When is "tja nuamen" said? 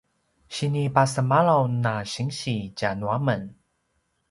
2.77-3.41